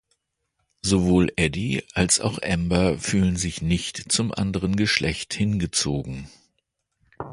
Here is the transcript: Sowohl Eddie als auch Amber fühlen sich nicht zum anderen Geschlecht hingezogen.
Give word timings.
Sowohl 0.81 1.31
Eddie 1.35 1.83
als 1.93 2.19
auch 2.21 2.39
Amber 2.41 2.97
fühlen 2.97 3.35
sich 3.37 3.61
nicht 3.61 4.11
zum 4.11 4.33
anderen 4.33 4.75
Geschlecht 4.75 5.35
hingezogen. 5.35 6.27